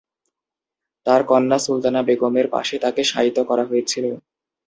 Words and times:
তার 1.05 1.21
কন্যা 1.25 1.57
সুলতানা 1.59 2.01
বেগমের 2.07 2.47
পাশে 2.53 2.75
তাকে 2.83 3.01
শায়িত 3.03 3.37
করা 3.49 3.63
হয়েছিল। 3.65 4.05